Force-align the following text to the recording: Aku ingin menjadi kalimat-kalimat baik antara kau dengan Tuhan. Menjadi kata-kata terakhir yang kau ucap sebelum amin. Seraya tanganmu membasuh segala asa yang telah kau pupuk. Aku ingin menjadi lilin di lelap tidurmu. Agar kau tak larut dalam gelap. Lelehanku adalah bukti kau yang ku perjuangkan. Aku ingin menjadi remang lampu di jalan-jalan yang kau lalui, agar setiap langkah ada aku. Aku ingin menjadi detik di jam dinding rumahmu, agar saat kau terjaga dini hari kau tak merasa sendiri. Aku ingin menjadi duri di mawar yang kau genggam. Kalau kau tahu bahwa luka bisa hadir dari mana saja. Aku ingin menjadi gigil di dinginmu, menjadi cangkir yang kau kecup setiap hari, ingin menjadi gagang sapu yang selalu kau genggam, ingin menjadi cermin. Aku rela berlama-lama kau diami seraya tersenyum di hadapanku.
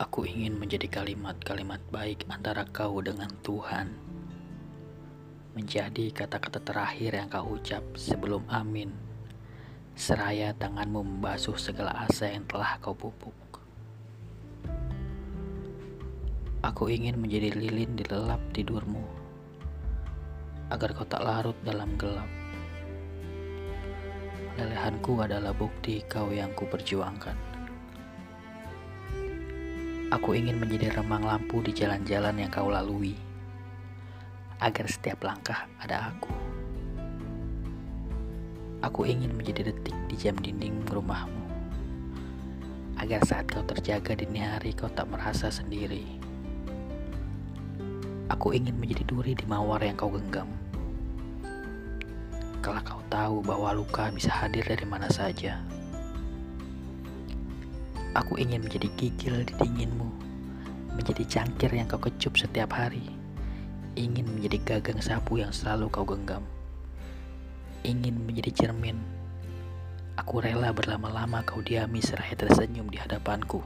Aku 0.00 0.24
ingin 0.24 0.56
menjadi 0.56 0.88
kalimat-kalimat 0.88 1.76
baik 1.92 2.24
antara 2.32 2.64
kau 2.64 3.04
dengan 3.04 3.28
Tuhan. 3.44 3.92
Menjadi 5.52 6.08
kata-kata 6.08 6.56
terakhir 6.56 7.20
yang 7.20 7.28
kau 7.28 7.60
ucap 7.60 7.84
sebelum 8.00 8.40
amin. 8.48 8.96
Seraya 9.92 10.56
tanganmu 10.56 11.04
membasuh 11.04 11.52
segala 11.60 12.08
asa 12.08 12.32
yang 12.32 12.48
telah 12.48 12.80
kau 12.80 12.96
pupuk. 12.96 13.60
Aku 16.64 16.88
ingin 16.88 17.20
menjadi 17.20 17.52
lilin 17.52 17.92
di 17.92 18.04
lelap 18.08 18.40
tidurmu. 18.56 19.04
Agar 20.72 20.96
kau 20.96 21.04
tak 21.04 21.28
larut 21.28 21.60
dalam 21.60 21.92
gelap. 22.00 22.30
Lelehanku 24.56 25.20
adalah 25.20 25.52
bukti 25.52 26.00
kau 26.08 26.32
yang 26.32 26.56
ku 26.56 26.64
perjuangkan. 26.64 27.49
Aku 30.10 30.34
ingin 30.34 30.58
menjadi 30.58 30.90
remang 30.98 31.22
lampu 31.22 31.62
di 31.62 31.70
jalan-jalan 31.70 32.34
yang 32.34 32.50
kau 32.50 32.66
lalui, 32.66 33.14
agar 34.58 34.90
setiap 34.90 35.22
langkah 35.22 35.70
ada 35.78 36.10
aku. 36.10 36.34
Aku 38.82 39.06
ingin 39.06 39.30
menjadi 39.38 39.70
detik 39.70 39.94
di 40.10 40.18
jam 40.18 40.34
dinding 40.34 40.82
rumahmu, 40.90 41.46
agar 42.98 43.22
saat 43.22 43.46
kau 43.54 43.62
terjaga 43.62 44.18
dini 44.18 44.42
hari 44.42 44.74
kau 44.74 44.90
tak 44.90 45.06
merasa 45.06 45.46
sendiri. 45.46 46.02
Aku 48.34 48.50
ingin 48.50 48.82
menjadi 48.82 49.06
duri 49.06 49.38
di 49.38 49.46
mawar 49.46 49.78
yang 49.78 49.94
kau 49.94 50.10
genggam. 50.10 50.50
Kalau 52.58 52.82
kau 52.82 53.02
tahu 53.06 53.46
bahwa 53.46 53.78
luka 53.78 54.10
bisa 54.10 54.34
hadir 54.34 54.66
dari 54.66 54.86
mana 54.90 55.06
saja. 55.06 55.62
Aku 58.10 58.34
ingin 58.42 58.66
menjadi 58.66 58.90
gigil 58.98 59.46
di 59.46 59.54
dinginmu, 59.54 60.10
menjadi 60.98 61.22
cangkir 61.30 61.70
yang 61.70 61.86
kau 61.86 62.02
kecup 62.02 62.34
setiap 62.34 62.74
hari, 62.74 63.06
ingin 63.94 64.26
menjadi 64.26 64.58
gagang 64.66 64.98
sapu 64.98 65.38
yang 65.38 65.54
selalu 65.54 65.86
kau 65.94 66.02
genggam, 66.02 66.42
ingin 67.86 68.18
menjadi 68.26 68.50
cermin. 68.66 68.98
Aku 70.18 70.42
rela 70.42 70.74
berlama-lama 70.74 71.46
kau 71.46 71.62
diami 71.62 72.02
seraya 72.02 72.34
tersenyum 72.34 72.90
di 72.90 72.98
hadapanku. 72.98 73.62